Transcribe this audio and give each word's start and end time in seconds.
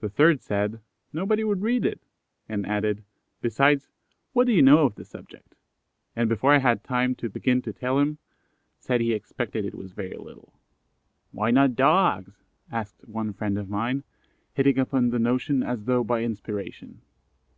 The 0.00 0.08
third 0.08 0.40
said, 0.40 0.80
"Nobody 1.12 1.44
would 1.44 1.60
read 1.60 1.84
it," 1.84 2.00
and 2.48 2.64
added, 2.66 3.04
"Besides, 3.42 3.90
what 4.32 4.46
do 4.46 4.52
you 4.54 4.62
know 4.62 4.86
of 4.86 4.94
the 4.94 5.04
subject?" 5.04 5.54
and 6.16 6.26
before 6.26 6.54
I 6.54 6.58
had 6.60 6.82
time 6.82 7.14
to 7.16 7.28
begin 7.28 7.60
to 7.60 7.74
tell 7.74 7.98
him, 7.98 8.16
said 8.78 9.02
he 9.02 9.12
expected 9.12 9.66
it 9.66 9.74
was 9.74 9.92
very 9.92 10.16
little. 10.16 10.54
"Why 11.32 11.50
not 11.50 11.76
Dogs?" 11.76 12.44
asked 12.72 13.06
one 13.06 13.34
friend 13.34 13.58
of 13.58 13.68
mine, 13.68 14.04
hitting 14.54 14.78
upon 14.78 15.10
the 15.10 15.18
notion 15.18 15.62
as 15.62 15.84
though 15.84 16.02
by 16.02 16.22
inspiration. 16.22 17.02